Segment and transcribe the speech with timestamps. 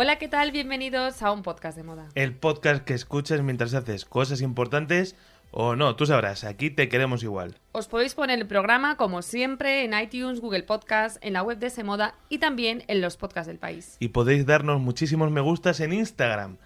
[0.00, 0.52] Hola, ¿qué tal?
[0.52, 2.06] Bienvenidos a un podcast de moda.
[2.14, 5.16] El podcast que escuchas mientras haces cosas importantes
[5.50, 7.56] o no, tú sabrás, aquí te queremos igual.
[7.72, 11.68] Os podéis poner el programa, como siempre, en iTunes, Google Podcast, en la web de
[11.70, 13.96] Semoda y también en los podcasts del país.
[13.98, 16.58] Y podéis darnos muchísimos me gustas en Instagram,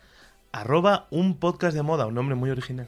[0.52, 2.87] arroba un podcast de moda, un nombre muy original.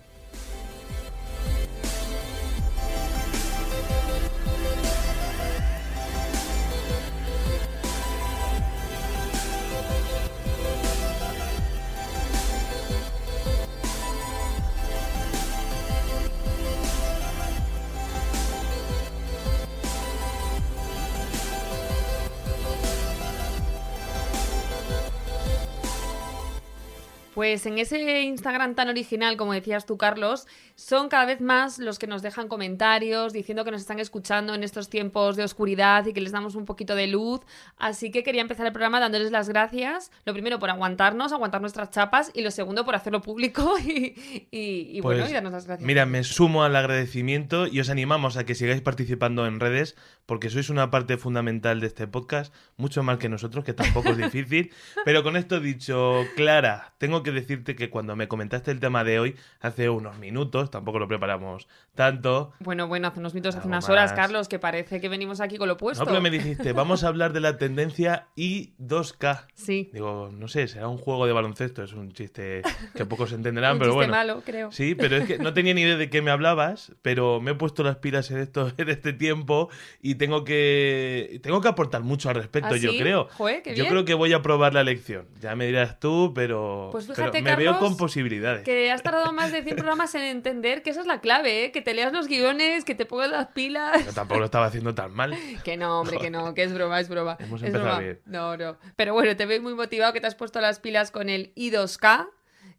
[27.34, 30.46] Pues en ese Instagram tan original, como decías tú, Carlos,
[30.76, 34.62] son cada vez más los que nos dejan comentarios diciendo que nos están escuchando en
[34.62, 37.40] estos tiempos de oscuridad y que les damos un poquito de luz.
[37.76, 40.12] Así que quería empezar el programa dándoles las gracias.
[40.24, 45.22] Lo primero por aguantarnos, aguantar nuestras chapas y lo segundo por hacerlo público y, bueno,
[45.22, 45.84] Pues, y darnos las gracias.
[45.84, 50.50] Mira, me sumo al agradecimiento y os animamos a que sigáis participando en redes porque
[50.50, 54.72] sois una parte fundamental de este podcast, mucho más que nosotros, que tampoco es difícil.
[55.04, 59.18] Pero con esto dicho, Clara, tengo que decirte que cuando me comentaste el tema de
[59.18, 61.66] hoy, hace unos minutos, tampoco lo preparamos
[61.96, 64.18] tanto, Bueno, bueno, hace unos minutos, hace unas horas, más.
[64.20, 66.04] Carlos, que parece que venimos aquí con lo opuesto.
[66.04, 69.46] no, pero me dijiste, vamos a hablar de la tendencia I2K.
[69.54, 72.62] Sí, Digo, no sé, será un juego de baloncesto, es un chiste
[72.94, 74.12] que pocos entenderán, un pero chiste bueno.
[74.12, 74.70] malo, creo.
[74.72, 77.54] Sí, pero es que no tenía ni idea de qué me hablabas, pero me he
[77.54, 79.70] puesto las pilas en esto en este tiempo
[80.02, 82.98] y tengo que tengo que aportar mucho al respecto, ¿Ah, yo sí?
[82.98, 83.28] creo.
[83.32, 83.88] Joder, qué yo bien.
[83.88, 85.26] creo que voy a probar la lección.
[85.40, 88.64] Ya me dirás tú, pero, Pues pero me veo con posibilidades.
[88.64, 91.72] Que has tardado más de 100 programas en entender que esa es la clave, ¿eh?
[91.72, 94.04] Que te leas los guiones, que te pongas las pilas.
[94.04, 95.36] Yo tampoco lo estaba haciendo tan mal.
[95.64, 97.36] Que no, hombre, que no, que es broma, es broma.
[97.40, 98.00] Hemos es empezado broma.
[98.00, 98.20] bien.
[98.26, 98.76] No, no.
[98.96, 102.28] Pero bueno, te veo muy motivado que te has puesto las pilas con el I2K,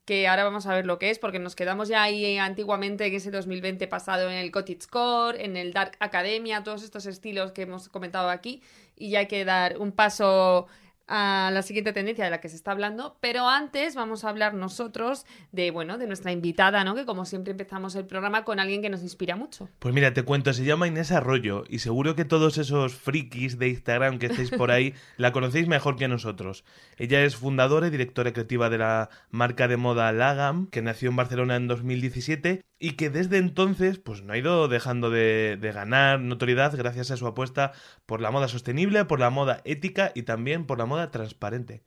[0.06, 3.16] que ahora vamos a ver lo que es, porque nos quedamos ya ahí antiguamente en
[3.16, 7.90] ese 2020 pasado en el Cottagecore, en el Dark Academia, todos estos estilos que hemos
[7.90, 8.62] comentado aquí,
[8.96, 10.68] y ya hay que dar un paso
[11.08, 14.54] a la siguiente tendencia de la que se está hablando, pero antes vamos a hablar
[14.54, 16.96] nosotros de, bueno, de nuestra invitada, ¿no?
[16.96, 19.70] Que como siempre empezamos el programa con alguien que nos inspira mucho.
[19.80, 23.70] Pues mira, te cuento, se llama Inés Arroyo y seguro que todos esos frikis de
[23.70, 26.64] Instagram que estáis por ahí la conocéis mejor que nosotros.
[26.98, 31.18] Ella es fundadora y directora creativa de la marca de moda Lagam, que nació en
[31.18, 36.20] Barcelona en 2017 y que desde entonces pues no ha ido dejando de, de ganar
[36.20, 37.72] notoriedad gracias a su apuesta
[38.06, 41.84] por la moda sostenible, por la moda ética y también por la moda transparente.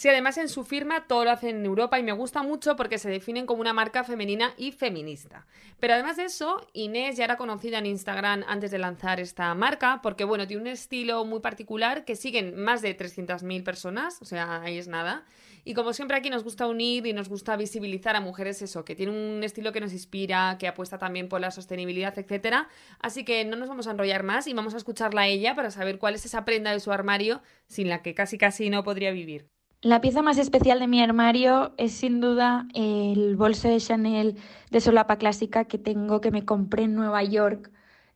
[0.00, 2.96] Sí, además en su firma todo lo hacen en Europa y me gusta mucho porque
[2.96, 5.46] se definen como una marca femenina y feminista.
[5.78, 10.00] Pero además de eso, Inés ya era conocida en Instagram antes de lanzar esta marca
[10.02, 14.62] porque, bueno, tiene un estilo muy particular que siguen más de 300.000 personas, o sea,
[14.62, 15.26] ahí es nada.
[15.66, 18.96] Y como siempre aquí nos gusta unir y nos gusta visibilizar a mujeres eso, que
[18.96, 22.70] tienen un estilo que nos inspira, que apuesta también por la sostenibilidad, etcétera.
[23.00, 25.70] Así que no nos vamos a enrollar más y vamos a escucharla a ella para
[25.70, 29.10] saber cuál es esa prenda de su armario sin la que casi casi no podría
[29.10, 29.59] vivir.
[29.82, 34.36] La pieza más especial de mi armario es sin duda el bolso de Chanel
[34.70, 37.70] de solapa clásica que tengo, que me compré en Nueva York.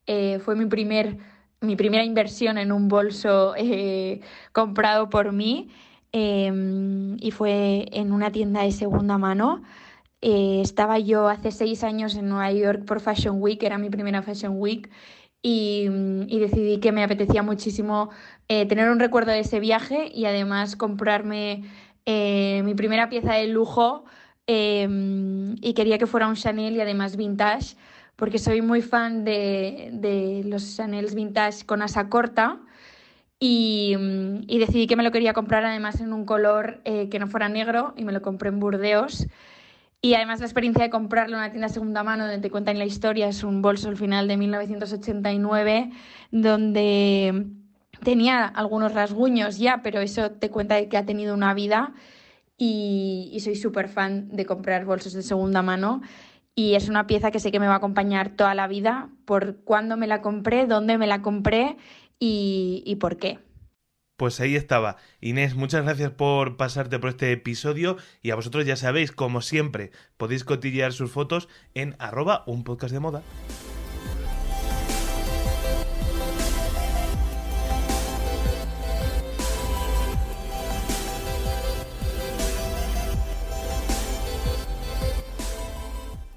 [0.07, 1.17] Eh, fue mi, primer,
[1.63, 4.21] mi primera inversión en un bolso eh,
[4.53, 5.71] comprado por mí
[6.13, 6.53] eh,
[7.19, 9.63] y fue en una tienda de segunda mano.
[10.21, 14.23] Eh, estaba yo hace seis años en Nueva York por Fashion Week, era mi primera
[14.23, 14.91] Fashion Week,
[15.43, 15.89] y
[16.39, 18.11] decidí que me apetecía muchísimo
[18.49, 21.65] eh, tener un recuerdo de ese viaje y además comprarme
[22.06, 24.05] eh, mi primera pieza de lujo
[24.47, 24.87] eh,
[25.60, 27.76] y quería que fuera un Chanel y además vintage
[28.17, 32.61] porque soy muy fan de, de los Chanels vintage con asa corta
[33.38, 37.19] y, mm, y decidí que me lo quería comprar además en un color eh, que
[37.19, 39.26] no fuera negro y me lo compré en Burdeos.
[40.00, 42.79] Y además la experiencia de comprarlo en una tienda de segunda mano donde te cuentan
[42.79, 45.90] la historia es un bolso al final de 1989
[46.31, 47.47] donde
[48.02, 51.94] tenía algunos rasguños ya, pero eso te cuenta de que ha tenido una vida
[52.56, 56.02] y, soy súper fan de comprar bolsos de segunda mano
[56.55, 59.56] y es una pieza que sé que me va a acompañar toda la vida por
[59.64, 61.76] cuándo me la compré, dónde me la compré
[62.19, 63.38] y, y por qué.
[64.17, 64.97] Pues ahí estaba.
[65.20, 69.90] Inés, muchas gracias por pasarte por este episodio y a vosotros ya sabéis, como siempre,
[70.17, 73.23] podéis cotillear sus fotos en arroba un podcast de moda.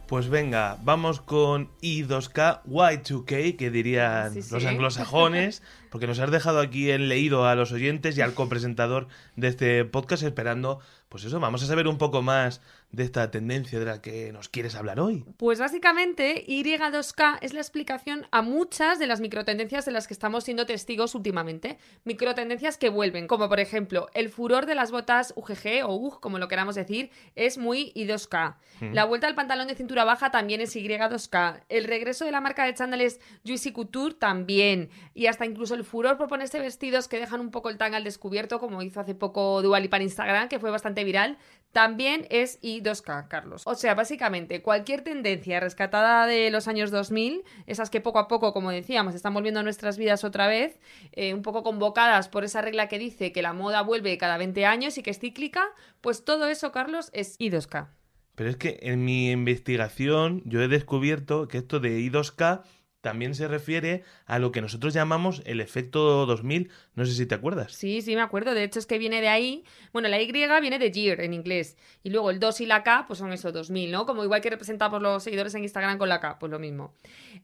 [0.07, 4.53] Pues venga, vamos con I2K, Y2K, que dirían Sí, sí.
[4.53, 5.61] los anglosajones,
[5.91, 9.83] porque nos has dejado aquí en leído a los oyentes y al copresentador de este
[9.83, 12.61] podcast esperando, pues eso, vamos a saber un poco más
[12.91, 15.25] de esta tendencia de la que nos quieres hablar hoy.
[15.37, 20.45] Pues básicamente Y2K es la explicación a muchas de las microtendencias de las que estamos
[20.45, 21.77] siendo testigos últimamente.
[22.05, 26.39] Microtendencias que vuelven, como por ejemplo, el furor de las botas UGG o UG, como
[26.39, 28.55] lo queramos decir, es muy Y2K.
[28.93, 31.63] La vuelta al pantalón de cintura baja también es Y2K.
[31.69, 34.89] El regreso de la marca de chándales Juicy Couture también.
[35.13, 38.03] Y hasta incluso el furor por ponerse vestidos que dejan un poco el tanga al
[38.03, 41.37] descubierto, como hizo hace poco Dua Lipa en Instagram, que fue bastante viral,
[41.71, 43.63] también es I2K, Carlos.
[43.65, 48.53] O sea, básicamente, cualquier tendencia rescatada de los años 2000, esas que poco a poco,
[48.53, 50.79] como decíamos, están volviendo a nuestras vidas otra vez,
[51.11, 54.65] eh, un poco convocadas por esa regla que dice que la moda vuelve cada 20
[54.65, 55.63] años y que es cíclica,
[56.01, 57.89] pues todo eso, Carlos, es I2K.
[58.35, 62.61] Pero es que en mi investigación yo he descubierto que esto de I2K
[63.01, 67.35] también se refiere a lo que nosotros llamamos el efecto 2000, no sé si te
[67.35, 67.73] acuerdas.
[67.73, 68.55] Sí, sí, me acuerdo.
[68.55, 69.63] De hecho, es que viene de ahí.
[69.93, 71.77] Bueno, la Y viene de year en inglés.
[72.01, 74.07] Y luego el 2 y la K, pues son eso, 2000, ¿no?
[74.07, 76.95] Como igual que representamos los seguidores en Instagram con la K, pues lo mismo.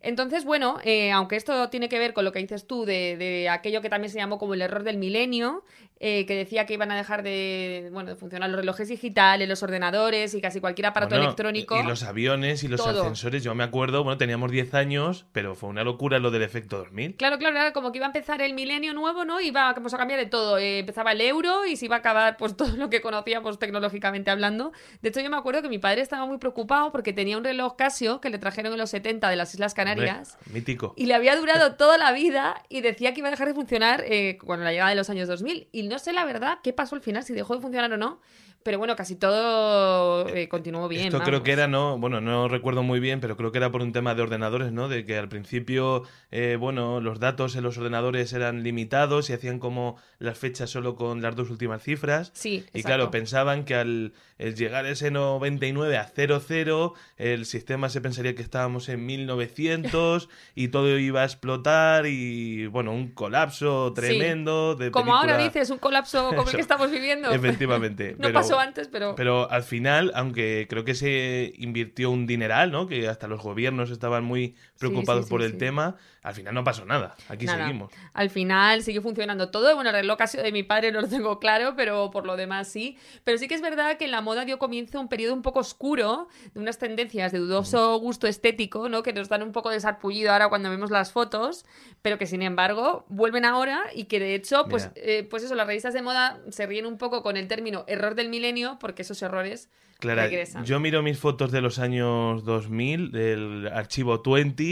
[0.01, 3.47] Entonces, bueno, eh, aunque esto tiene que ver con lo que dices tú de, de
[3.47, 5.63] aquello que también se llamó como el error del milenio,
[5.99, 9.63] eh, que decía que iban a dejar de, bueno, de funcionar los relojes digitales, los
[9.63, 11.77] ordenadores y casi cualquier aparato Bueno, electrónico.
[11.77, 13.01] Y, y los aviones y los Todo.
[13.01, 16.79] ascensores, yo me acuerdo, bueno, teníamos 10 años, pero fue una locura lo del efecto
[16.79, 17.15] 2000.
[17.15, 19.39] Claro, claro, era como que iba a empezar el milenio nuevo, ¿no?
[19.43, 20.57] Iba pues, a cambiar de todo.
[20.57, 24.31] Eh, empezaba el euro y se iba a acabar pues todo lo que conocíamos tecnológicamente
[24.31, 24.71] hablando.
[25.01, 27.75] De hecho, yo me acuerdo que mi padre estaba muy preocupado porque tenía un reloj
[27.75, 30.37] Casio que le trajeron en los 70 de las Islas Canarias.
[30.45, 30.93] Hombre, mítico.
[30.95, 34.03] Y le había durado toda la vida y decía que iba a dejar de funcionar
[34.07, 35.67] eh, cuando la llegada de los años 2000.
[35.71, 38.19] Y no sé la verdad qué pasó al final, si dejó de funcionar o no.
[38.63, 41.05] Pero bueno, casi todo eh, continuó bien.
[41.07, 41.45] Esto creo vamos.
[41.45, 44.15] que era, no, bueno, no recuerdo muy bien, pero creo que era por un tema
[44.15, 44.87] de ordenadores, ¿no?
[44.87, 49.59] De que al principio, eh, bueno, los datos en los ordenadores eran limitados y hacían
[49.59, 52.31] como las fechas solo con las dos últimas cifras.
[52.33, 52.81] Sí, Y exacto.
[52.87, 58.89] claro, pensaban que al llegar ese 99 a 00, el sistema se pensaría que estábamos
[58.89, 65.37] en 1900 y todo iba a explotar y, bueno, un colapso tremendo de Como ahora
[65.37, 67.31] dices, un colapso como el que estamos viviendo.
[67.31, 68.13] Efectivamente.
[68.23, 69.15] No pero- pasó antes, pero...
[69.15, 72.87] Pero al final, aunque creo que se invirtió un dineral, ¿no?
[72.87, 76.63] Que hasta los gobiernos estaban muy preocupados sí, por sí, el tema, al final no
[76.63, 77.15] pasó nada.
[77.27, 77.65] Aquí Nada.
[77.65, 77.91] seguimos.
[78.13, 79.75] Al final sigue funcionando todo.
[79.75, 82.69] Bueno, el reloj Casio de mi padre no lo tengo claro, pero por lo demás
[82.69, 82.97] sí.
[83.25, 85.59] Pero sí que es verdad que en la moda dio comienzo un periodo un poco
[85.59, 89.03] oscuro de unas tendencias de dudoso gusto estético, ¿no?
[89.03, 91.65] Que nos dan un poco de sarpullido ahora cuando vemos las fotos,
[92.01, 95.67] pero que sin embargo vuelven ahora y que de hecho, pues, eh, pues eso, las
[95.67, 99.21] revistas de moda se ríen un poco con el término error del milenio, porque esos
[99.21, 99.69] errores
[100.03, 100.65] Clara, regresan.
[100.65, 104.63] yo miro mis fotos de los años 2000, del archivo 20,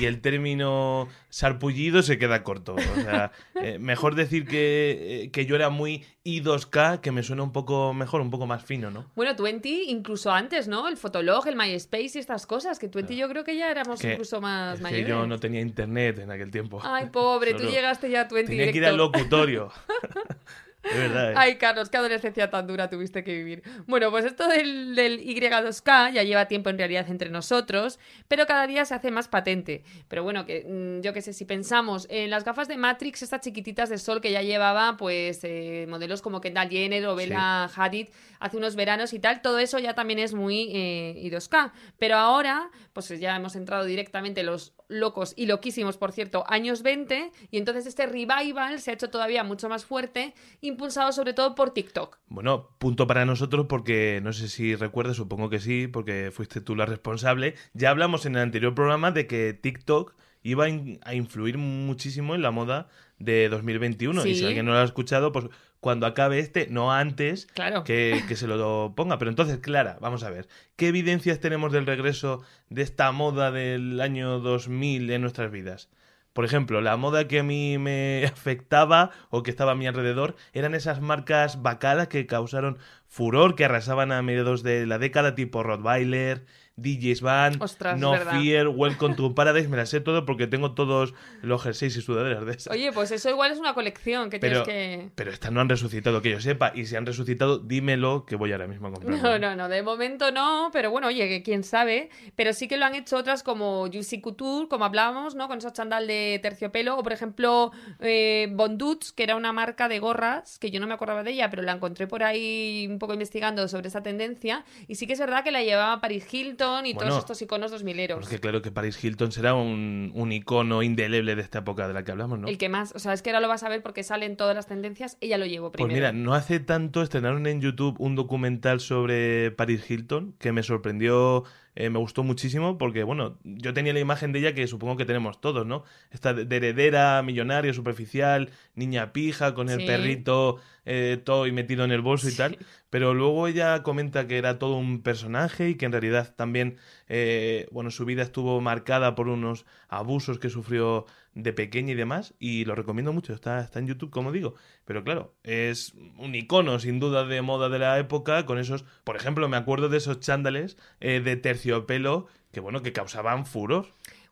[0.00, 2.74] y el término sarpullido se queda corto.
[2.76, 7.42] O sea, eh, mejor decir que, eh, que yo era muy I2K, que me suena
[7.42, 9.10] un poco mejor, un poco más fino, ¿no?
[9.14, 10.88] Bueno, Twenty, incluso antes, ¿no?
[10.88, 14.12] El Fotolog, el MySpace y estas cosas, que Twenty yo creo que ya éramos Que-
[14.12, 15.08] incluso más es que mayores.
[15.08, 16.80] yo no tenía internet en aquel tiempo.
[16.82, 19.18] Ay, pobre, tú llegaste ya a Twenty Tenía que ir al directo.
[19.18, 19.72] locutorio.
[20.94, 21.32] verdad.
[21.32, 21.34] ¿eh?
[21.36, 23.62] Ay, Carlos, qué adolescencia tan dura tuviste que vivir.
[23.86, 28.66] Bueno, pues esto del, del Y2K ya lleva tiempo en realidad entre nosotros, pero cada
[28.66, 29.84] día se hace más patente.
[30.08, 33.40] Pero bueno, que mm, yo qué sé, si pensamos en las gafas de Matrix, estas
[33.40, 38.08] chiquititas de sol que ya llevaba, pues eh, modelos como Kendall Jenner o Bella Hadid
[38.40, 41.72] hace unos veranos y tal, todo eso ya también es muy eh, I2K.
[41.98, 47.30] Pero ahora, pues ya hemos entrado directamente los locos y loquísimos, por cierto, años 20,
[47.50, 51.70] y entonces este revival se ha hecho todavía mucho más fuerte, impulsado sobre todo por
[51.72, 52.18] TikTok.
[52.28, 56.76] Bueno, punto para nosotros porque no sé si recuerdas, supongo que sí, porque fuiste tú
[56.76, 57.54] la responsable.
[57.74, 62.34] Ya hablamos en el anterior programa de que TikTok iba a in- a influir muchísimo
[62.36, 62.88] en la moda
[63.18, 64.24] de 2021.
[64.26, 65.46] Y si alguien no lo ha escuchado, pues
[65.86, 67.84] cuando acabe este, no antes, Claro.
[67.84, 69.18] que, que se lo ponga.
[69.18, 74.00] Pero entonces, Clara, vamos a ver, ¿qué evidencias tenemos del regreso de esta moda del
[74.00, 75.88] año 2000 en nuestras vidas?
[76.32, 80.34] Por ejemplo, la moda que a mí me afectaba o que estaba a mi alrededor
[80.54, 85.62] eran esas marcas bacalas que causaron furor, que arrasaban a mediados de la década, tipo
[85.62, 86.46] Rottweiler,
[86.78, 88.38] DJs Van, Ostras, No verdad.
[88.38, 92.44] Fear, Welcome to Paradise, me las sé todo porque tengo todos los jerseys y sudaderas
[92.44, 92.70] de esas.
[92.70, 95.10] Oye, pues eso igual es una colección que pero, tienes que...
[95.14, 98.52] pero estas no han resucitado, que yo sepa, y si han resucitado, dímelo que voy
[98.52, 99.22] ahora mismo a comprarlo.
[99.22, 102.10] No, no, no, de momento no, pero bueno, oye, que quién sabe.
[102.34, 105.48] Pero sí que lo han hecho otras como Juicy Couture, como hablábamos, ¿no?
[105.48, 106.98] Con esos chandal de terciopelo.
[106.98, 110.92] O por ejemplo, eh, Bonduts, que era una marca de gorras, que yo no me
[110.92, 114.66] acordaba de ella, pero la encontré por ahí un poco investigando sobre esa tendencia.
[114.88, 117.72] Y sí que es verdad que la llevaba Paris Hilton y Bueno, todos estos iconos
[117.72, 118.14] 2000eros.
[118.20, 122.04] Porque claro que Paris Hilton será un, un icono indeleble de esta época de la
[122.04, 122.48] que hablamos, ¿no?
[122.48, 124.54] El que más, o sea, es que ahora lo vas a ver porque salen todas
[124.54, 125.88] las tendencias, ella lo llevó primero.
[125.88, 130.62] Pues mira, no hace tanto estrenaron en YouTube un documental sobre Paris Hilton que me
[130.62, 131.44] sorprendió,
[131.74, 135.04] eh, me gustó muchísimo porque, bueno, yo tenía la imagen de ella que supongo que
[135.04, 135.84] tenemos todos, ¿no?
[136.10, 139.86] Esta de de heredera, millonaria, superficial, niña pija, con el Sí.
[139.86, 140.56] perrito
[140.88, 142.58] eh, todo y metido en el bolso y tal.
[142.90, 146.76] Pero luego ella comenta que era todo un personaje y que en realidad también,
[147.08, 152.34] eh, bueno, su vida estuvo marcada por unos abusos que sufrió de pequeña y demás.
[152.38, 154.54] Y lo recomiendo mucho, está, está en YouTube, como digo.
[154.84, 159.16] Pero claro, es un icono sin duda de moda de la época, con esos, por
[159.16, 163.86] ejemplo, me acuerdo de esos chándales eh, de terciopelo que, bueno, que causaban furor.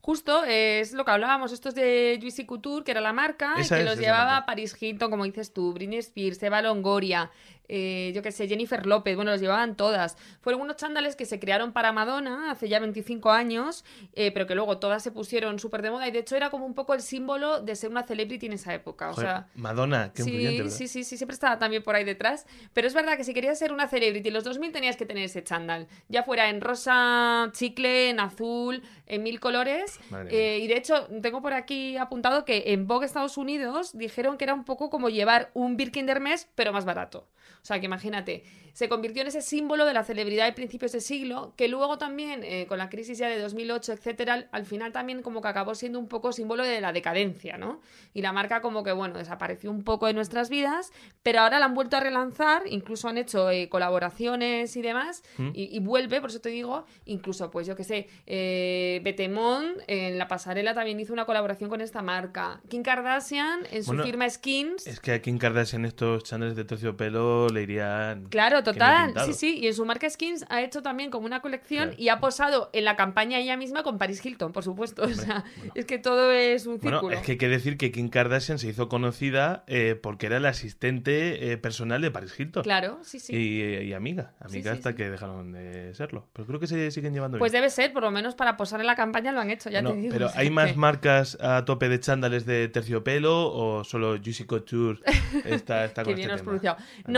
[0.04, 3.78] Justo, es lo que hablábamos, estos de Juicy Couture, que era la marca, Esa y
[3.78, 4.46] que es, los llevaba marca.
[4.46, 7.30] Paris Hilton, como dices tú, Britney Spears, Eva Longoria,
[7.68, 10.16] eh, yo qué sé, Jennifer López, bueno, los llevaban todas.
[10.40, 14.54] Fueron unos chándales que se crearon para Madonna hace ya 25 años, eh, pero que
[14.54, 17.00] luego todas se pusieron súper de moda, y de hecho era como un poco el
[17.00, 19.10] símbolo de ser una celebrity en esa época.
[19.10, 22.46] O Joder, sea, Madonna, qué sí, sí, sí, sí, siempre estaba también por ahí detrás.
[22.72, 25.24] Pero es verdad que si querías ser una celebrity en los 2000 tenías que tener
[25.24, 25.86] ese chándal.
[26.08, 29.98] Ya fuera en rosa, chicle, en azul, en mil colores.
[30.30, 34.44] Eh, y de hecho, tengo por aquí apuntado que en Vogue Estados Unidos dijeron que
[34.44, 37.28] era un poco como llevar un Birkin de Hermes, pero más barato.
[37.64, 38.44] O sea, que imagínate,
[38.74, 42.42] se convirtió en ese símbolo de la celebridad de principios de siglo, que luego también,
[42.44, 45.98] eh, con la crisis ya de 2008, etcétera, al final también como que acabó siendo
[45.98, 47.80] un poco símbolo de la decadencia, ¿no?
[48.12, 50.92] Y la marca como que, bueno, desapareció un poco de nuestras vidas,
[51.22, 55.50] pero ahora la han vuelto a relanzar, incluso han hecho eh, colaboraciones y demás, ¿Mm?
[55.54, 60.18] y, y vuelve, por eso te digo, incluso, pues yo que sé, eh, Betemont en
[60.18, 62.60] la pasarela también hizo una colaboración con esta marca.
[62.68, 64.86] Kim Kardashian en su Bueno, firma Skins.
[64.86, 68.24] Es que a Kim Kardashian estos chándales de terciopelo le irían...
[68.26, 69.14] Claro, total.
[69.24, 69.58] Sí, sí.
[69.60, 72.02] Y en su marca Skins ha hecho también como una colección Claro.
[72.02, 75.02] y ha posado en la campaña ella misma con Paris Hilton, por supuesto.
[75.04, 75.72] O sea, bueno.
[75.74, 77.16] es que todo es un Bueno, círculo.
[77.16, 80.50] es que hay que decir que Kim Kardashian se hizo conocida eh, porque era la
[80.50, 82.62] asistente eh, personal de Paris Hilton.
[82.62, 83.34] Claro, sí, sí.
[83.34, 84.96] Y, y amiga, amiga sí, hasta sí.
[84.96, 86.26] que dejaron de serlo.
[86.32, 87.62] Pero creo que se siguen llevando Pues bien.
[87.62, 89.92] debe ser, por lo menos para posar en la campaña lo han hecho, ya te
[89.94, 90.12] digo.
[90.12, 94.98] pero ¿hay más marcas a tope de chándales de terciopelo o solo Juicy Couture
[95.44, 96.44] está, está con bien este tema?
[96.44, 96.76] pronunciado.
[97.04, 97.08] ¿Has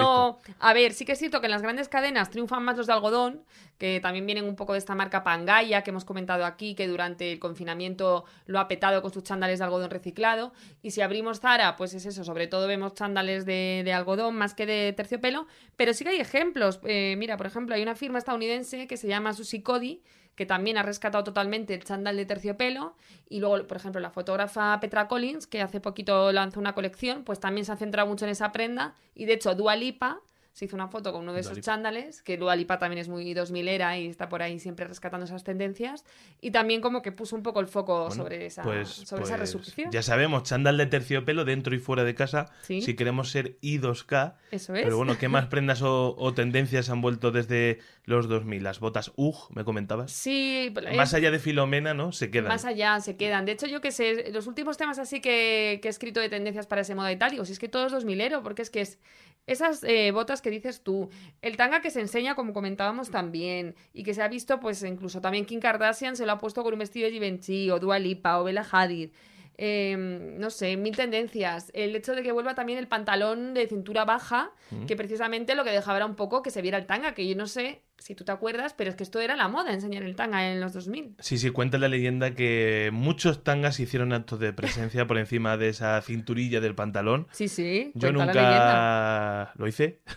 [0.59, 2.93] A ver, sí que es cierto que en las grandes cadenas triunfan más los de
[2.93, 3.43] algodón,
[3.79, 7.33] que también vienen un poco de esta marca Pangaya que hemos comentado aquí, que durante
[7.33, 10.53] el confinamiento lo ha petado con sus chándales de algodón reciclado.
[10.83, 14.55] Y si abrimos Zara, pues es eso, sobre todo vemos chándales de, de algodón más
[14.55, 15.47] que de terciopelo.
[15.77, 16.81] Pero sí que hay ejemplos.
[16.85, 20.03] Eh, mira, por ejemplo, hay una firma estadounidense que se llama Susie Cody,
[20.37, 22.95] que también ha rescatado totalmente el chándal de terciopelo.
[23.29, 27.41] Y luego, por ejemplo, la fotógrafa Petra Collins, que hace poquito lanzó una colección, pues
[27.41, 28.95] también se ha centrado mucho en esa prenda.
[29.15, 30.21] Y de hecho, Dua Lipa
[30.57, 33.35] se hizo una foto con uno de esos chándales, que Dua Lipa también es muy
[33.35, 36.03] 2000 era y está por ahí siempre rescatando esas tendencias.
[36.41, 39.33] Y también como que puso un poco el foco Bueno, sobre esa, pues- sobre esa
[39.37, 39.91] pues resurrección.
[39.93, 42.81] Ya sabemos, chándal de terciopelo dentro y fuera de casa Sí.
[42.81, 44.33] si queremos ser I2K.
[44.51, 44.83] Eso es.
[44.85, 48.63] Pero bueno, ¿qué más prendas o, o tendencias han vuelto desde los 2000?
[48.65, 50.11] Las botas UG, me comentabas.
[50.11, 52.13] Sí, es- Más allá de Filomena, ¿no?
[52.13, 52.49] Se quedan.
[52.49, 53.45] Más allá se quedan.
[53.45, 56.67] De hecho, yo que sé, los últimos temas así que, que he escrito de tendencias
[56.67, 58.81] para ese moda y tal, digo, si es que todo es 2000ero, porque es que
[58.81, 58.99] es
[59.47, 61.09] esas eh, botas que dices tú,
[61.43, 65.21] el tanga que se enseña, como comentábamos también, y que se ha visto, pues incluso
[65.21, 68.41] también Kim Kardashian se lo ha puesto con un vestido de Givenchy, o Dua Lipa,
[68.41, 69.11] o Bella Hadid.
[69.59, 69.97] Eh,
[70.39, 71.71] no sé, mil tendencias.
[71.75, 74.85] El hecho de que vuelva también el pantalón de cintura baja, Mm.
[74.87, 77.35] que precisamente lo que dejaba era un poco que se viera el tanga, que yo
[77.37, 80.15] no sé si tú te acuerdas, pero es que esto era la moda, enseñar el
[80.17, 81.17] tanga en los 2000.
[81.19, 85.71] Sí, sí, cuenta la leyenda que muchos tangas hicieron actos de presencia por encima de
[85.71, 87.27] esa cinturilla del pantalón.
[87.33, 87.91] Sí, sí.
[87.95, 90.01] Yo la nunca lo hice.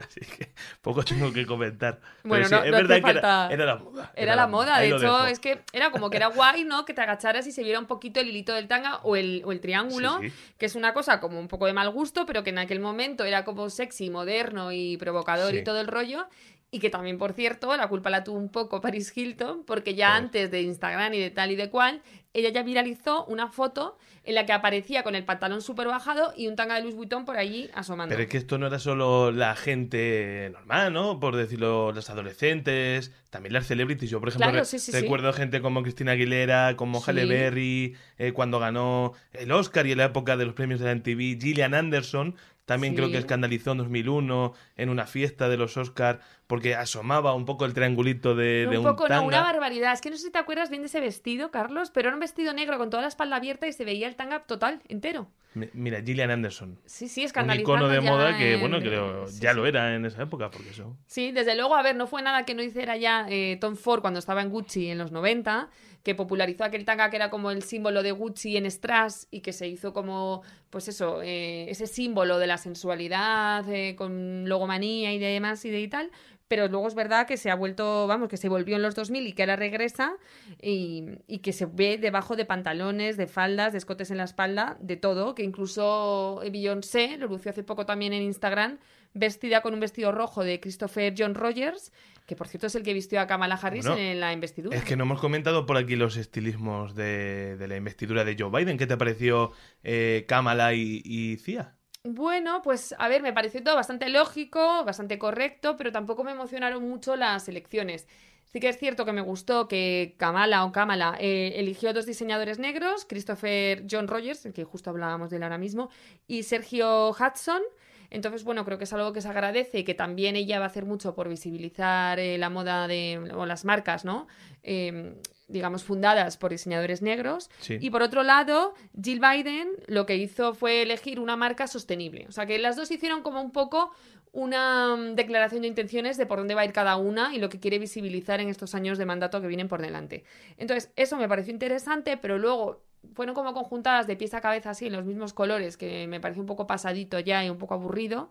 [0.00, 2.00] Así que poco tengo que comentar.
[2.24, 4.12] Bueno, sí, no- es no verdad que falta- era, era la moda.
[4.14, 5.26] Era la moda, de hecho, dejo.
[5.26, 6.84] es que era como que era guay, ¿no?
[6.84, 9.52] Que te agacharas y se viera un poquito el hilito del tanga o el, o
[9.52, 10.36] el triángulo, Sí, sí.
[10.58, 13.24] que es una cosa como un poco de mal gusto, pero que en aquel momento
[13.24, 16.26] era como sexy, moderno y provocador y todo el rollo.
[16.74, 20.16] Y que también, por cierto, la culpa la tuvo un poco Paris Hilton, porque ya
[20.16, 22.00] antes de Instagram y de tal y de cual,
[22.32, 26.48] ella ya viralizó una foto en la que aparecía con el pantalón súper bajado y
[26.48, 28.12] un tanga de Louis Vuitton por allí asomando.
[28.14, 31.20] Pero es que esto no era solo la gente normal, ¿no?
[31.20, 34.10] Por decirlo, los adolescentes, también las celebrities.
[34.10, 35.00] Yo, por ejemplo, Claro, re- sí, sí, sí.
[35.00, 37.02] recuerdo gente como Cristina Aguilera, como.
[37.02, 40.86] Halle Berry, eh, cuando ganó el Oscar y en la época de los premios de
[40.86, 45.76] la MTV, Gillian Anderson, también creo que escandalizó en 2001 en una fiesta de los
[45.76, 46.20] Oscar
[46.52, 49.26] porque asomaba un poco el triangulito de, de un un poco, no, tanga.
[49.26, 49.94] una barbaridad.
[49.94, 52.20] Es que no sé si te acuerdas bien de ese vestido, Carlos, pero era un
[52.20, 55.30] vestido negro con toda la espalda abierta y se veía el tanga total, entero.
[55.54, 56.78] Mi- Mira, Gillian Anderson.
[56.84, 59.56] Sí, sí, Un icono de moda que, en- bueno, creo sí, ya sí.
[59.56, 60.94] lo era en esa época, porque eso.
[61.06, 64.02] Sí, desde luego, a ver, no fue nada que no hiciera ya eh, Tom Ford
[64.02, 65.70] cuando estaba en Gucci en los 90,
[66.02, 69.54] que popularizó aquel tanga que era como el símbolo de Gucci en Strass y que
[69.54, 75.18] se hizo como, pues eso, eh, ese símbolo de la sensualidad eh, con logomanía y
[75.18, 76.10] demás y de y tal.
[76.52, 79.26] Pero luego es verdad que se ha vuelto, vamos, que se volvió en los 2000
[79.26, 80.18] y que ahora regresa
[80.60, 84.76] y, y que se ve debajo de pantalones, de faldas, de escotes en la espalda,
[84.78, 88.76] de todo, que incluso Beyoncé lo lució hace poco también en Instagram,
[89.14, 91.90] vestida con un vestido rojo de Christopher John Rogers,
[92.26, 94.76] que por cierto es el que vistió a Kamala Harris Bueno, en la investidura.
[94.76, 98.50] Es que no hemos comentado por aquí los estilismos de, de la investidura de Joe
[98.50, 98.76] Biden.
[98.76, 99.52] ¿Qué te pareció
[99.84, 101.76] eh, Kamala y, y Cia?
[102.04, 106.82] Bueno, pues a ver, me pareció todo bastante lógico, bastante correcto, pero tampoco me emocionaron
[106.88, 108.08] mucho las elecciones.
[108.44, 112.58] Sí que es cierto que me gustó que Kamala o Kamala eh, eligió dos diseñadores
[112.58, 115.90] negros, Christopher John Rogers, el que justo hablábamos de él ahora mismo,
[116.26, 117.62] y Sergio Hudson.
[118.10, 120.68] Entonces, bueno, creo que es algo que se agradece y que también ella va a
[120.68, 124.26] hacer mucho por visibilizar eh, la moda de, o las marcas, ¿no?
[124.64, 125.14] Eh,
[125.48, 127.50] digamos, fundadas por diseñadores negros.
[127.60, 127.78] Sí.
[127.80, 132.26] Y por otro lado, Jill Biden lo que hizo fue elegir una marca sostenible.
[132.28, 133.92] O sea, que las dos hicieron como un poco
[134.32, 137.48] una mm, declaración de intenciones de por dónde va a ir cada una y lo
[137.48, 140.24] que quiere visibilizar en estos años de mandato que vienen por delante.
[140.56, 142.82] Entonces, eso me pareció interesante, pero luego
[143.14, 146.40] fueron como conjuntadas de pies a cabeza así en los mismos colores, que me pareció
[146.40, 148.30] un poco pasadito ya y un poco aburrido.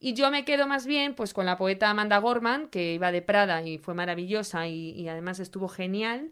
[0.00, 3.22] Y yo me quedo más bien pues con la poeta Amanda Gorman, que iba de
[3.22, 6.30] Prada y fue maravillosa y, y además estuvo genial.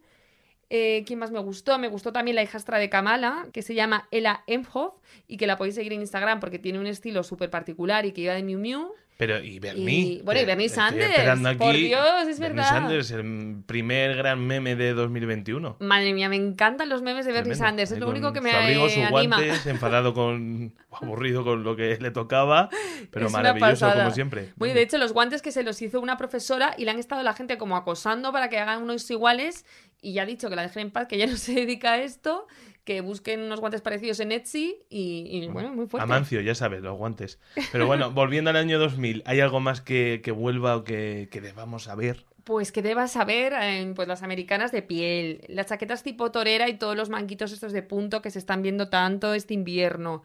[0.68, 1.78] Eh, ¿Quién más me gustó?
[1.78, 4.94] Me gustó también la hijastra de Kamala, que se llama Ella Emhoff
[5.28, 8.23] y que la podéis seguir en Instagram porque tiene un estilo súper particular y que
[8.23, 8.92] iba de Miu Miu.
[9.18, 9.94] Pero, y Bernie.
[10.18, 11.58] Y- bueno, y Bernie Sanders, esperando aquí.
[11.58, 12.68] por Dios, es Bernie verdad.
[12.68, 15.78] Sanders, el primer gran meme de 2021.
[15.80, 17.64] Madre mía, me encantan los memes de Bernie Tremendo.
[17.67, 19.36] Sanders, es Ahí lo único que me su abrigo, sus anima.
[19.38, 20.75] guantes, enfadado con.
[21.00, 22.69] aburrido con lo que le tocaba,
[23.10, 24.52] pero Es maravilloso como siempre.
[24.56, 26.99] Bueno, y de hecho, los guantes que se los hizo una profesora y le han
[26.99, 29.64] estado la gente como acosando para que hagan unos iguales.
[30.02, 31.99] Y ya ha dicho que la dejen en paz, que ya no se dedica a
[32.02, 32.47] esto,
[32.86, 34.76] que busquen unos guantes parecidos en Etsy.
[34.88, 36.04] Y, y, bueno, muy fuerte.
[36.04, 37.40] Amancio, ya sabes, los guantes.
[37.72, 41.40] Pero bueno, volviendo al año 2000, ¿hay algo más que, que vuelva o que, que
[41.40, 42.25] debamos saber?
[42.44, 46.75] Pues que debas saber, eh, pues las americanas de piel, las chaquetas tipo torera y
[46.75, 50.22] todos los manguitos estos de punto que se están viendo tanto este invierno.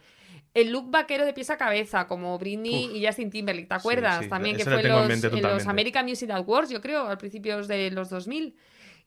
[0.54, 2.96] El look vaquero de pies a cabeza, como Britney Uf.
[2.96, 4.24] y Justin Timberlake, ¿te acuerdas?
[4.24, 5.66] sí, También que fue los, en los.
[5.66, 8.54] American Music Awards, yo creo, a principios de los 2000.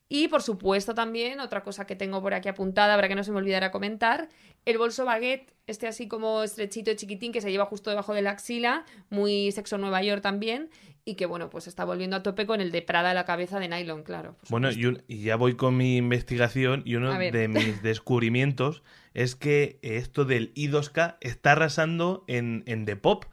[0.08, 3.32] Y por supuesto también, otra cosa que tengo por aquí apuntada, para que no se
[3.32, 4.28] me olvidara comentar,
[4.66, 8.20] el bolso baguette, este así como estrechito y chiquitín que se lleva justo debajo de
[8.22, 10.68] la axila, muy sexo Nueva York también,
[11.06, 13.58] y que bueno, pues está volviendo a tope con el de Prada a la cabeza
[13.58, 14.36] de nylon, claro.
[14.50, 18.82] Bueno, y, un- y ya voy con mi investigación y uno de mis descubrimientos
[19.14, 23.24] es que esto del I2K está arrasando en, en Depop,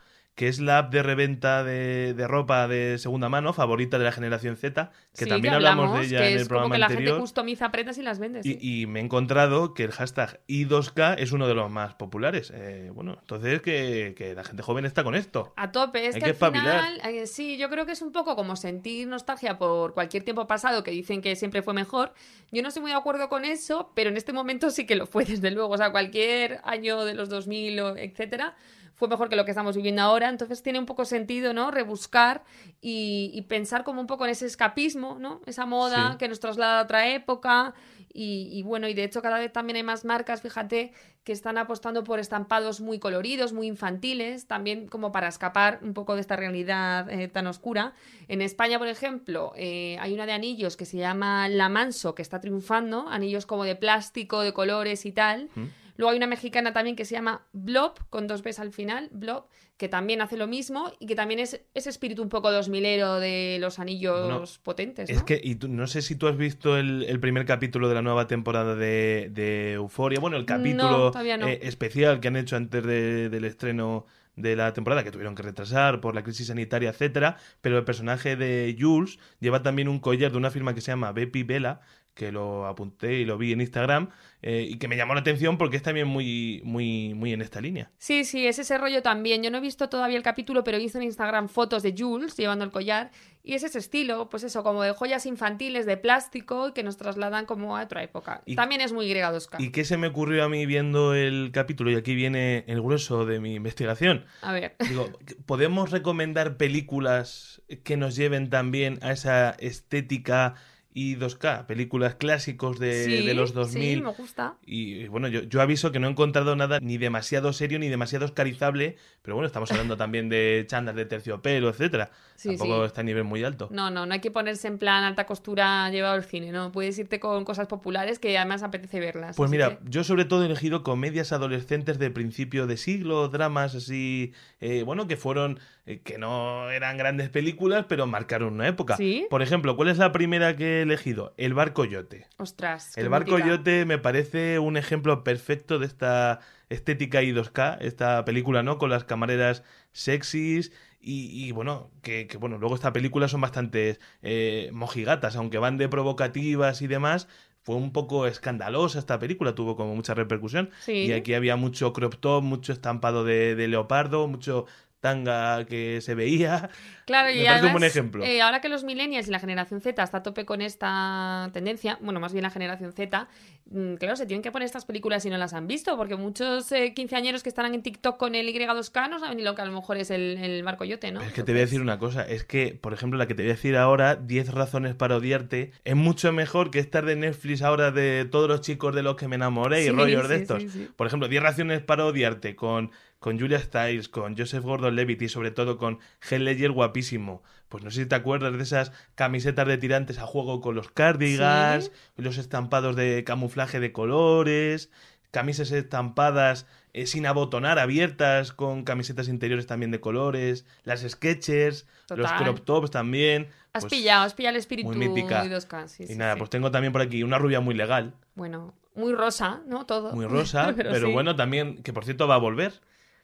[0.41, 4.12] que es la app de reventa de, de ropa de segunda mano favorita de la
[4.12, 6.80] generación Z, que Sí, también hablamos de ella que en es el como programa que
[6.80, 8.41] la gente customiza prendas y las vende.
[8.41, 8.58] sí.
[8.60, 12.51] Y, me he encontrado que el hashtag I2K es uno de los más populares.
[12.56, 15.54] Eh, bueno, entonces que, que la gente joven está con esto.
[15.58, 18.36] A tope, es Hay que, al final, eh, sí, yo creo que es un poco
[18.36, 22.15] como sentir nostalgia por cualquier tiempo pasado que dicen que siempre fue mejor.
[22.51, 25.06] Yo no estoy muy de acuerdo con eso, pero en este momento sí que lo
[25.06, 25.75] fue, desde luego.
[25.75, 28.56] O sea, cualquier año de los 2000, o etcétera,
[29.01, 30.29] fue mejor que lo que estamos viviendo ahora.
[30.29, 31.71] Entonces tiene un poco sentido, ¿no?
[31.71, 32.43] Rebuscar
[32.81, 35.41] y, y pensar como un poco en ese escapismo, ¿no?
[35.47, 36.17] Esa moda Sí.
[36.19, 37.73] que nos traslada a otra época.
[38.13, 40.91] Y, y bueno, y de hecho cada vez también hay más marcas, fíjate,
[41.23, 46.13] que están apostando por estampados muy coloridos, muy infantiles, también como para escapar un poco
[46.15, 47.93] de esta realidad eh, tan oscura.
[48.27, 52.21] En España, por ejemplo, eh, hay una de anillos que se llama La Manso, que
[52.21, 55.49] está triunfando, anillos como de plástico, de colores y tal.
[55.55, 55.65] ¿Mm?
[56.01, 59.45] Luego hay una mexicana también que se llama Blob, con dos Bs al final, Blob,
[59.77, 63.19] que también hace lo mismo y que también es ese espíritu un poco dos milero
[63.19, 65.11] de los anillos Bueno, potentes.
[65.11, 65.15] ¿no?
[65.15, 67.93] Es que, y tú- no sé si tú has visto el, el primer capítulo de
[67.93, 70.19] la nueva temporada de, de Euforia.
[70.19, 71.47] Bueno, el capítulo no.
[71.47, 75.43] eh, especial que han hecho antes de- del estreno de la temporada que tuvieron que
[75.43, 80.31] retrasar por la crisis sanitaria, etcétera, pero el personaje de Jules lleva también un collar
[80.31, 81.81] de una firma que se llama Bepi Vela,
[82.13, 84.10] que lo apunté y lo vi en Instagram
[84.41, 87.62] eh, y que me llamó la atención porque es también muy, muy, muy en esta
[87.62, 87.91] línea.
[87.97, 89.43] Sí, sí, es ese rollo también.
[89.43, 92.36] Yo no he visto todavía el capítulo, pero he visto en Instagram fotos de Jules
[92.36, 93.12] llevando el collar
[93.43, 97.45] y es ese estilo, pues eso, como de joyas infantiles de plástico que nos trasladan
[97.45, 98.43] como a otra época.
[98.45, 99.56] Y- también es muy griega 2K.
[99.60, 101.89] ¿Y qué se me ocurrió a mí viendo el capítulo?
[101.91, 104.26] Y aquí viene el grueso de mi investigación.
[104.41, 104.76] A ver.
[104.88, 105.10] Digo,
[105.45, 110.56] ¿podemos recomendar películas que nos lleven también a esa estética
[110.93, 111.65] y 2K?
[111.65, 113.97] Películas clásicos de, sí, de los 2000.
[113.97, 114.56] Sí, me gusta.
[114.65, 118.25] Y bueno, yo, yo aviso que no he encontrado nada ni demasiado serio ni demasiado
[118.25, 122.12] oscarizable, pero bueno, estamos hablando también de chandas de terciopelo, etcétera.
[122.36, 122.88] Sí, Tampoco sí.
[122.88, 123.67] está a nivel muy alto.
[123.71, 126.71] No, no, no hay que ponerse en plan alta costura llevado al cine, ¿no?
[126.71, 129.36] Puedes irte con cosas populares que además apetece verlas.
[129.36, 133.75] Pues mira, que- yo sobre todo he elegido comedias adolescentes de principio de siglo, dramas
[133.75, 138.98] así, eh, bueno, que fueron, que no eran grandes películas, pero marcaron una época.
[138.98, 139.26] ¿Sí?
[139.30, 141.34] Por ejemplo, ¿cuál es la primera que he elegido?
[141.38, 142.28] El Bar Coyote.
[142.38, 142.98] Ostras.
[142.98, 143.41] El Bar mítica.
[143.41, 146.39] Coyote me parece un ejemplo perfecto de esta
[146.70, 148.78] estética I2K, esta película, ¿no?
[148.78, 153.98] Con las camareras sexys y, y, bueno, que, que, bueno, luego esta película son bastante
[154.22, 157.28] eh, mojigatas, aunque van de provocativas y demás.
[157.63, 160.72] Fue un poco escandalosa esta película, tuvo como mucha repercusión.
[160.80, 161.06] Sí.
[161.08, 164.65] Y aquí había mucho crop top, mucho estampado de, de leopardo, mucho
[165.01, 166.69] tanga que se veía.
[167.05, 168.23] Claro, Me y parece un además, buen ejemplo.
[168.23, 171.97] eh, ahora que los millennials y la generación Z está a tope con esta tendencia,
[172.01, 173.27] bueno, más bien la generación Z,
[173.69, 176.71] mm, claro, se tienen que poner estas películas si no las han visto, porque muchos
[176.71, 179.65] eh, quinceañeros que estarán en TikTok con el Y2K no saben ni lo que a
[179.65, 181.19] lo mejor es el, el barco yote, ¿no?
[181.19, 183.33] Pero es que te voy a decir una cosa, es que, por ejemplo, la que
[183.35, 187.15] te voy a decir ahora, 10 razones para odiarte, es mucho mejor que estar de
[187.15, 190.35] Netflix ahora de todos los chicos de los que me enamoré y Sí, rollos de
[190.35, 190.63] estos.
[190.63, 190.87] sí.
[190.95, 195.51] Por ejemplo, 10 razones para odiarte con, con Julia Stiles, con Joseph Gordon-Levitt y sobre
[195.51, 197.43] todo con Heath Ledger guapísimo.
[197.69, 200.89] Pues no sé si te acuerdas de esas camisetas de tirantes a juego con los
[200.89, 204.89] cardigans, los estampados de camuflaje de colores,
[205.29, 212.27] camisas estampadas eh, sin abotonar, abiertas, con camisetas interiores también de colores, las sketchers, los
[212.27, 212.43] Total.
[212.43, 213.49] crop tops también.
[213.71, 215.45] Has pues, pillado, has pillado el espíritu muy mítica.
[215.45, 218.73] Y2K, sí, y sí, nada, pues tengo también por aquí una rubia muy legal, Bueno,
[218.95, 219.86] muy rosa, ¿no?
[219.86, 220.12] Todo.
[220.13, 221.13] muy rosa, pero, sí.
[221.13, 222.81] bueno, también, que por cierto va a volver.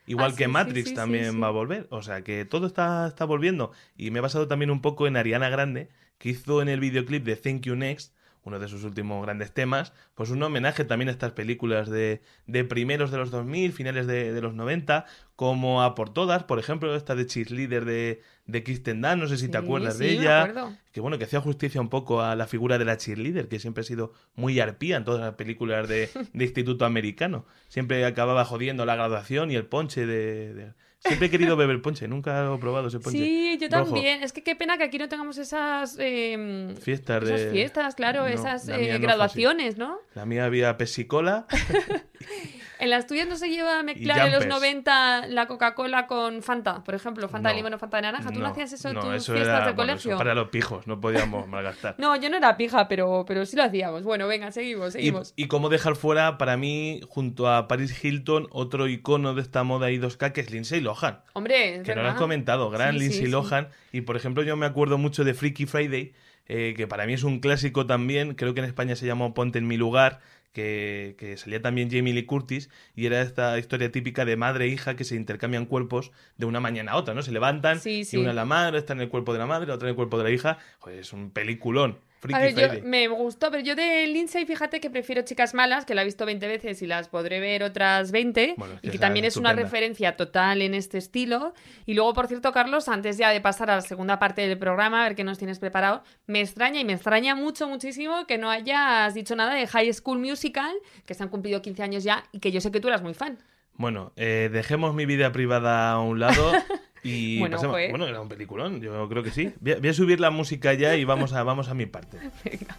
[0.07, 1.87] Igual Ah, que sí, Matrix sí, también sí, va a volver.
[1.91, 3.71] O sea que todo está, está volviendo.
[3.97, 7.23] Y me he basado también un poco en Ariana Grande, que hizo en el videoclip
[7.25, 11.11] de Thank You Next, uno de sus últimos grandes temas, pues un homenaje también a
[11.11, 15.95] estas películas de, de primeros de los 2000, finales de, de los 90, como a
[15.95, 19.57] por todas, por ejemplo, esta de Cheerleader de, de Kristen Dunst, no sé si te
[19.59, 20.73] Sí, acuerdas de sí, me ella acuerdo.
[20.91, 23.81] que bueno, que hacía justicia un poco a la figura de la cheerleader, que siempre
[23.81, 27.45] ha sido muy arpía en todas las películas de, de instituto americano.
[27.67, 30.53] Siempre acababa jodiendo la graduación y el ponche de...
[30.53, 33.19] de- Siempre he querido beber ponche, nunca lo he probado ese ponche.
[33.19, 33.93] Sí, yo rojo.
[33.93, 34.23] también.
[34.23, 37.51] Es que qué pena que aquí no tengamos esas, eh, Fiestas esas de...
[37.51, 39.99] fiestas, claro, No, esas eh, no graduaciones, ¿no?
[40.15, 41.45] La mía había pesicola
[42.79, 44.61] En las tuyas no se lleva a mezclar en los jumpers.
[44.61, 48.29] 90 la Coca-Cola con Fanta, por ejemplo, Fanta de limón o Fanta de naranja.
[48.29, 50.17] ¿Tú no, no, hacías eso en no, tus eso fiestas del bueno, eso colegio?
[50.17, 51.95] para los pijos, no podíamos malgastar.
[51.99, 54.03] No, yo no era pija, pero, pero sí lo hacíamos.
[54.03, 55.33] Bueno, venga, seguimos, Y, seguimos.
[55.35, 59.89] y cómo dejar fuera, para mí, junto a Paris Hilton, otro icono de esta moda
[59.89, 61.21] I2K, que es Lindsay Lohan.
[61.33, 63.31] Hombre, Que no lo has comentado, gran Sí, Lindsay sí.
[63.31, 63.69] Lohan.
[63.91, 66.13] Y por ejemplo, yo me acuerdo mucho de Freaky Friday,
[66.49, 68.35] eh, que para mí es un clásico también.
[68.35, 70.19] Creo que en España se llamó Ponte en mi lugar,
[70.57, 72.71] que, que salía también Jamie Lee Curtis.
[72.95, 76.59] Y era esta historia típica de madre e hija que se intercambian cuerpos de una
[76.59, 77.21] mañana a otra, ¿no?
[77.21, 79.67] Se levantan Sí, y una es la madre, está en el cuerpo de la madre,
[79.67, 80.57] la otra en el cuerpo de la hija.
[80.79, 81.99] Joder, es un peliculón.
[82.19, 82.81] Freaky A ver, Friday.
[82.81, 86.05] yo, me gustó, pero yo de Lindsay, fíjate que prefiero Chicas Malas, que la he
[86.05, 89.25] visto 20 veces y las podré ver otras 20, Bueno, es que y que también
[89.25, 91.53] es una referencia total en este estilo.
[91.85, 95.01] Y luego, por cierto, Carlos, antes ya de pasar a la segunda parte del programa,
[95.01, 98.49] a ver qué nos tienes preparado, me extraña y me extraña mucho, muchísimo que no
[98.49, 100.73] hayas dicho nada de High School Musical,
[101.05, 103.13] que se han cumplido 15 años ya y que yo sé que tú eras muy
[103.13, 103.37] fan.
[103.73, 106.51] Bueno, eh, dejemos mi vida privada a un lado
[107.03, 107.89] y Bueno, pasemos-.
[107.89, 109.53] Bueno, era un peliculón, yo creo que sí.
[109.59, 112.17] Voy a, voy a subir la música ya y vamos a, vamos a mi parte.
[112.43, 112.77] Venga.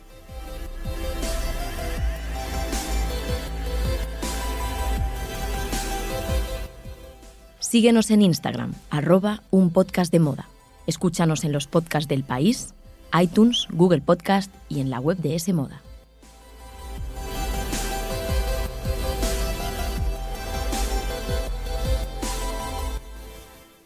[7.60, 10.48] Síguenos en Instagram, arroba un podcast de moda.
[10.86, 12.72] Escúchanos en los podcasts del país,
[13.20, 15.82] iTunes, Google Podcast y en la web de S Moda.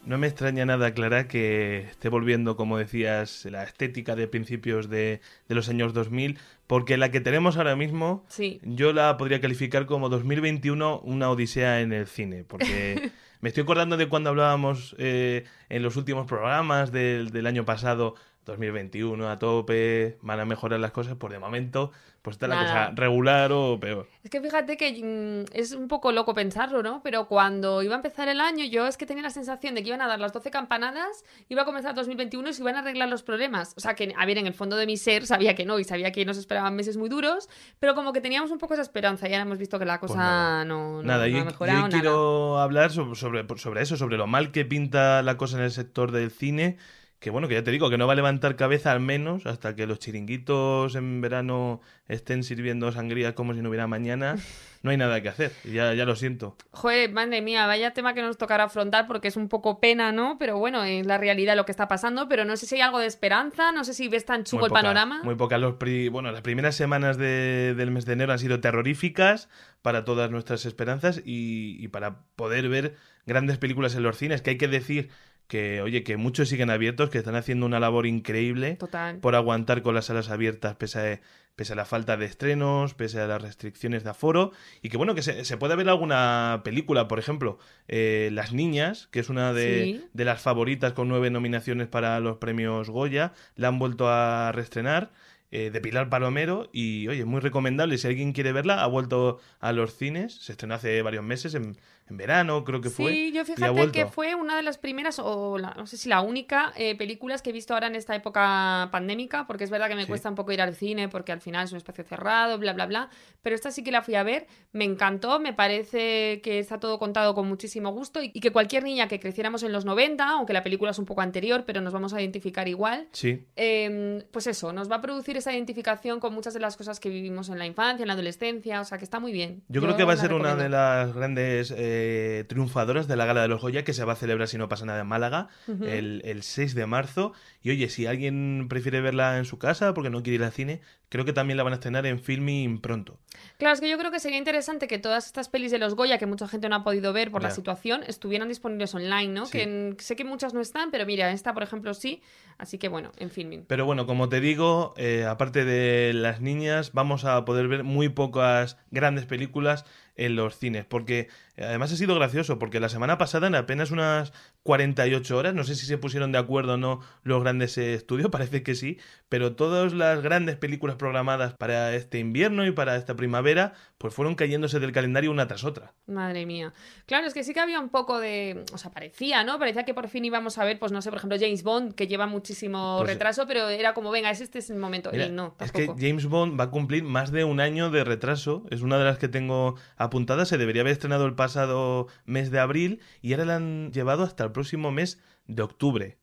[0.05, 5.21] No me extraña nada, Clara, que esté volviendo, como decías, la estética de principios de,
[5.49, 8.59] de los años 2000, porque la que tenemos ahora mismo, Sí.
[8.65, 13.11] yo la podría calificar como 2021 una odisea en el cine, porque
[13.43, 18.15] Me estoy acordando de cuando hablábamos eh, en los últimos programas del, del año pasado
[18.45, 22.91] 2021 a tope, van a mejorar las cosas, por de momento, pues está la cosa
[22.95, 24.09] regular o peor.
[24.23, 27.01] Es que fíjate que mm, es un poco loco pensarlo, ¿no?
[27.03, 29.89] Pero cuando iba a empezar el año, yo es que tenía la sensación de que
[29.89, 33.09] iban a dar las 12 campanadas, iba a comenzar 2021 y se iban a arreglar
[33.09, 33.75] los problemas.
[33.77, 35.85] O sea, que, a ver, en el fondo de mi ser sabía que no y
[35.85, 37.49] sabía que nos esperaban meses muy duros,
[37.81, 40.15] pero como que teníamos un poco esa esperanza y ahora hemos visto que la cosa
[40.15, 40.65] Pues nada.
[40.65, 41.89] no, no, nada, no yo, ha yo mejorado nada.
[41.89, 45.73] quiero hablar sobre, sobre, sobre eso, sobre lo mal que pinta la cosa en el
[45.73, 46.77] sector del cine.
[47.23, 49.77] Que bueno, que ya te digo, que no va a levantar cabeza al menos hasta
[49.77, 54.37] que los chiringuitos en verano estén sirviendo sangría como si no hubiera mañana.
[54.83, 55.53] No hay nada que hacer.
[55.65, 56.57] Ya, ya lo siento.
[56.73, 60.37] Joder, madre mía, vaya tema que nos tocará afrontar porque es un poco pena, ¿no?
[60.41, 62.99] Pero bueno, es la realidad lo que está pasando, pero no sé si hay algo
[62.99, 65.21] de esperanza, no sé si ves tan Muy el poca, panorama.
[65.23, 65.61] Muy pocas.
[65.61, 69.49] Los pri- bueno, las primeras semanas de- del mes de enero han sido terroríficas
[69.83, 74.43] para todas nuestras esperanzas y, y para poder ver grandes películas en los cines.
[74.43, 75.09] Que hay que decir
[75.53, 79.19] que, oye, que muchos siguen abiertos, que están haciendo una labor increíble Total.
[79.19, 81.21] por aguantar con las salas abiertas pese a,
[81.57, 85.15] pese a la falta de estrenos, pese a las restricciones de aforo, y que bueno,
[85.15, 89.53] que se, se puede ver alguna película, por ejemplo, eh, Las Niñas, que es una
[89.53, 90.05] de, Sí.
[90.15, 95.11] de las favoritas con nueve nominaciones para los premios Goya, la han vuelto a reestrenar.
[95.55, 99.73] eh, de Pilar Palomero y oye, muy recomendable si alguien quiere verla, ha vuelto a
[99.73, 101.77] los cines, se estrenó hace varios meses, en,
[102.13, 103.11] en verano creo que fue.
[103.13, 106.21] Sí, yo fíjate que fue una de las primeras, o la- no sé si la
[106.21, 109.95] única, eh, películas que he visto ahora en esta época pandémica, porque es verdad que
[109.95, 110.09] me Sí.
[110.09, 112.87] cuesta un poco ir al cine, porque al final es un espacio cerrado, bla, bla,
[112.87, 113.09] bla,
[113.43, 116.99] pero esta sí que la fui a ver, me encantó, me parece que está todo
[116.99, 120.53] contado con muchísimo gusto y, y que cualquier niña que creciéramos en los 90, aunque
[120.53, 124.47] la película es un poco anterior, pero nos vamos a identificar igual, Sí, eh, pues
[124.47, 127.59] eso, nos va a producir esa identificación con muchas de las cosas que vivimos en
[127.59, 129.63] la infancia, en la adolescencia, o sea que está muy bien.
[129.69, 132.02] Yo, creo que va a ser una de las grandes eh,
[132.49, 134.85] triunfadoras de la Gala de los Goya que se va a celebrar si no pasa
[134.87, 137.33] nada en Málaga el, el 6 de marzo.
[137.63, 140.81] Y oye, si alguien prefiere verla en su casa porque no quiere ir al cine,
[141.09, 143.19] creo que también la van a estrenar en Filming pronto.
[143.59, 146.19] Claro, es que yo creo que sería interesante que todas estas pelis de los Goya,
[146.19, 149.47] que mucha gente no ha podido ver por la situación, estuvieran disponibles online, ¿no?
[149.47, 149.53] Sí.
[149.59, 152.23] Que en- sé que muchas no están, pero mira, esta, por ejemplo, sí.
[152.59, 153.65] Así que bueno, en filming.
[153.67, 158.09] Pero bueno, como te digo, eh, aparte de las niñas, vamos a poder ver muy
[158.09, 159.85] pocas grandes películas
[160.17, 160.85] en los cines.
[160.85, 165.55] Porque eh, además ha sido gracioso, porque la semana pasada, en apenas unas 48 horas,
[165.55, 168.75] no sé si se pusieron de acuerdo o no los grandes eh, estudios, parece que
[168.75, 174.15] sí, pero todas las grandes películas programadas para este invierno y para esta primavera, pues
[174.15, 175.95] fueron cayéndose del calendario una tras otra.
[176.07, 176.73] Madre mía.
[177.07, 178.65] Claro, es que sí que había un poco de.
[178.73, 179.59] O sea, parecía, ¿no?
[179.59, 182.07] Parecía que por fin íbamos a ver, pues no sé, por ejemplo, James Bond, que
[182.07, 185.11] lleva muchísimo Pues- retraso, pero era como, venga, este es el momento.
[185.13, 185.87] Mira, y no, es que.
[185.87, 188.65] James Bond va a cumplir más de un año de retraso.
[188.71, 190.49] Es una de las que tengo apuntadas.
[190.49, 194.45] Se debería haber estrenado el pasado mes de abril y ahora la han llevado hasta
[194.45, 196.19] el próximo mes de octubre.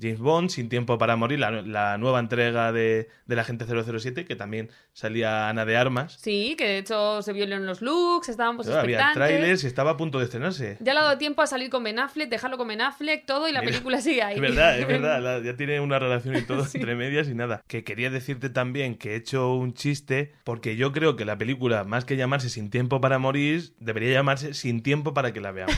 [0.00, 4.34] James Bond, Sin Tiempo para Morir, la, nueva entrega de, de la Agente 007, que
[4.34, 6.16] también salía Ana de Armas.
[6.20, 9.14] Sí, que de hecho se vieron los looks, estábamos Había expectantes.
[9.14, 10.76] trailers y estaba a punto de estrenarse.
[10.80, 13.48] Ya le ha dado tiempo a salir con Ben Affleck, dejarlo con Ben Affleck, todo,
[13.48, 14.34] y la Mira, película sigue ahí.
[14.36, 15.20] Es verdad, es verdad.
[15.22, 16.78] la- ya tiene una relación y todo Sí.
[16.78, 17.62] entre medias y nada.
[17.66, 21.84] Que quería decirte también que he hecho un chiste porque yo creo que la película,
[21.84, 25.76] más que llamarse Sin Tiempo para Morir, debería llamarse Sin Tiempo para que la veamos.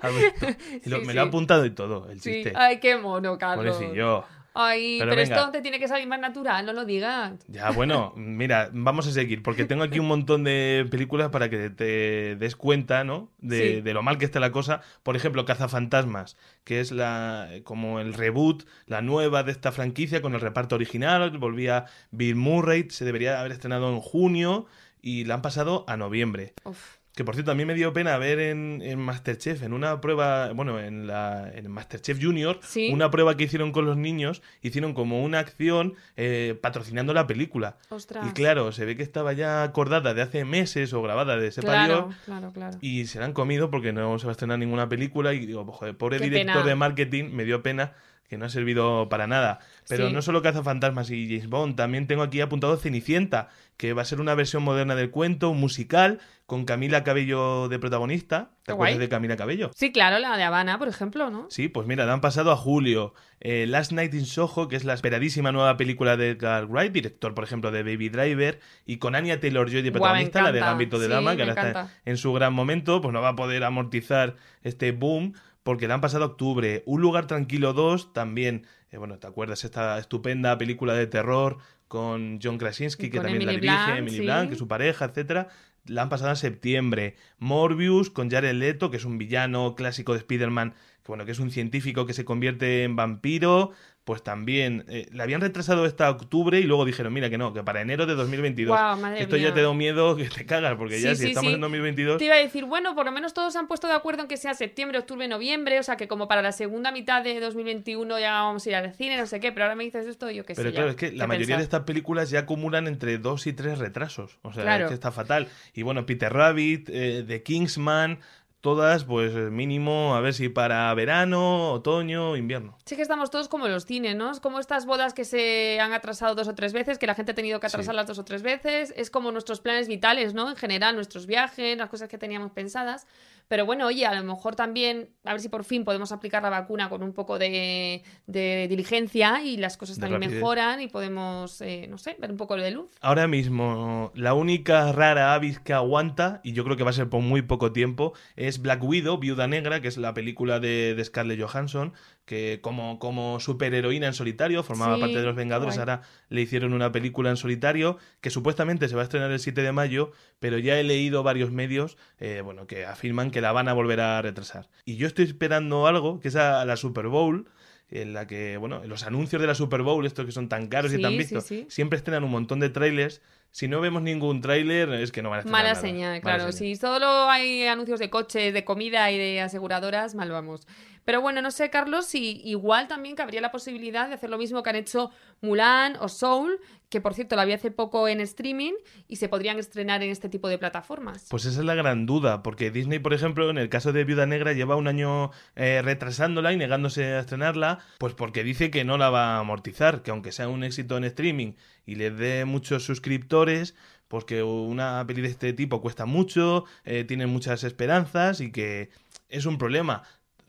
[0.00, 0.46] ¿Has visto?
[0.84, 1.28] Y lo- Sí, me lo sí.
[1.28, 2.52] apuntado y todo, el chiste.
[2.54, 3.74] ay, qué mono, Carlos.
[3.76, 4.24] Pobrecillo.
[4.56, 7.44] Ay, Pero esto te tiene que salir más natural, no lo digas.
[7.48, 11.70] Ya, bueno, mira, vamos a seguir, porque tengo aquí un montón de películas para que
[11.70, 13.32] te des cuenta, ¿no?
[13.38, 13.80] De, Sí.
[13.80, 14.80] de lo mal que está la cosa.
[15.02, 20.34] Por ejemplo, Cazafantasmas, que es la como el reboot, la nueva de esta franquicia con
[20.34, 21.36] el reparto original.
[21.38, 24.66] Volvía Bill Murray, se debería haber estrenado en junio
[25.02, 26.54] y la han pasado a noviembre.
[26.64, 26.96] Uf.
[27.14, 30.52] Que por cierto, a mí me dio pena ver en, en Masterchef, en una prueba,
[30.52, 32.90] bueno, en la en Masterchef Junior, Sí.
[32.92, 37.76] una prueba que hicieron con los niños, hicieron como una acción eh, patrocinando la película.
[37.90, 38.26] Ostras.
[38.28, 41.60] Y claro, se ve que estaba ya acordada de hace meses o grabada de ese
[41.60, 42.78] claro, claro, claro.
[42.80, 45.64] y se la han comido porque no se va a estrenar ninguna película y digo,
[45.66, 46.66] joder, pobre Qué director pena.
[46.66, 47.92] de marketing, me dio pena
[48.28, 49.60] que no ha servido para nada.
[49.88, 50.12] Pero Sí.
[50.14, 54.20] no solo Cazafantasmas y James Bond, también tengo aquí apuntado Cenicienta, que va a ser
[54.20, 58.50] una versión moderna del cuento, un musical, con Camila Cabello de protagonista.
[58.64, 59.70] ¿Te acuerdas de Camila Cabello?
[59.74, 61.46] Sí, claro, la de Habana, por ejemplo, ¿no?
[61.50, 63.14] Sí, pues mira, la han pasado a julio.
[63.40, 67.34] Eh, Last Night in Soho, que es la esperadísima nueva película de Edgar Wright, director,
[67.34, 70.60] por ejemplo, de Baby Driver, y con Anya Taylor-Joy de Guau, protagonista, la de.
[70.60, 73.36] Gambito de Sí, Dama, que ahora está en su gran momento, pues no va a
[73.36, 75.34] poder amortizar este boom,
[75.64, 76.84] porque la han pasado octubre.
[76.86, 79.64] Un lugar tranquilo 2, también, eh, bueno, ¿te acuerdas?
[79.64, 81.58] Esta estupenda película de terror
[81.94, 84.22] con John Krasinski, que también la dirige, Blunt, Emily sí.
[84.24, 85.48] Blunt, que es su pareja, etcétera
[85.86, 87.14] la han pasado en septiembre.
[87.38, 91.38] Morbius con Jared Leto, que es un villano clásico de Spider-Man, que bueno, que es
[91.38, 93.72] un científico que se convierte en vampiro
[94.04, 97.62] pues también eh, la habían retrasado hasta octubre y luego dijeron, mira que no, que
[97.62, 98.78] para enero de 2022.
[99.16, 102.18] Esto ya te da miedo que te cagas, porque ya si estamos en 2022...
[102.18, 104.28] Te iba a decir, bueno, por lo menos todos se han puesto de acuerdo en
[104.28, 108.18] que sea septiembre, octubre, noviembre, o sea que como para la segunda mitad de 2021
[108.18, 110.44] ya vamos a ir al cine, no sé qué, pero ahora me dices esto, yo
[110.44, 110.62] qué sé.
[110.62, 113.78] Pero claro, es que la mayoría de estas películas ya acumulan entre dos y tres
[113.78, 115.48] retrasos, o sea, es que está fatal.
[115.72, 118.20] Y bueno, Peter Rabbit, eh, The Kingsman
[118.64, 122.78] todas, pues mínimo, a ver si para verano, otoño, invierno.
[122.86, 124.30] Sí que estamos todos como los cines, ¿no?
[124.30, 127.32] Es como estas bodas que se han atrasado dos o tres veces, que la gente
[127.32, 128.94] ha tenido que atrasarlas dos o tres veces.
[128.96, 130.48] Es como nuestros planes vitales, ¿no?
[130.48, 133.06] En general, nuestros viajes, las cosas que teníamos pensadas.
[133.48, 136.50] Pero bueno, oye, a lo mejor también, a ver si por fin podemos aplicar la
[136.50, 141.98] vacuna con un poco de, diligencia y las cosas también mejoran y podemos, eh, no
[141.98, 142.90] sé, ver un poco de luz.
[143.00, 147.08] Ahora mismo, la única rara avis que aguanta, y yo creo que va a ser
[147.08, 151.04] por muy poco tiempo, es Black Widow, Viuda Negra, que es la película de, de
[151.04, 151.92] Scarlett Johansson,
[152.24, 156.90] que como, como superheroína en solitario, formaba parte de los Vengadores, ahora le hicieron una
[156.90, 160.78] película en solitario que supuestamente se va a estrenar el 7 de mayo, pero ya
[160.78, 164.70] he leído varios medios eh, bueno, que afirman que la van a volver a retrasar.
[164.86, 167.46] Y yo estoy esperando algo, que es a la Super Bowl,
[167.90, 170.94] en la que, bueno, los anuncios de la Super Bowl, estos que son tan caros
[170.94, 173.20] y tan vistos, siempre estrenan un montón de trailers
[173.54, 175.80] si no vemos ningún tráiler es que no van a Mala nada.
[175.80, 176.50] señal, claro.
[176.50, 180.66] Si solo hay anuncios de coches, de comida y de aseguradoras, mal vamos.
[181.04, 184.62] Pero bueno, no sé, Carlos, si igual también cabría la posibilidad de hacer lo mismo
[184.62, 185.10] que han hecho
[185.42, 188.72] Mulan o Soul, que por cierto la vi hace poco en streaming
[189.08, 191.26] y se podrían estrenar en este tipo de plataformas.
[191.28, 194.26] Pues esa es la gran duda, porque Disney, por ejemplo, en el caso de Viuda
[194.26, 198.96] Negra, lleva un año eh, retrasándola y negándose a estrenarla, pues porque dice que no
[198.96, 201.52] la va a amortizar, que aunque sea un éxito en streaming
[201.84, 203.74] y le dé muchos suscriptores,
[204.08, 208.90] pues que una peli de este tipo cuesta mucho, eh, tiene muchas esperanzas y que
[209.28, 210.04] es un problema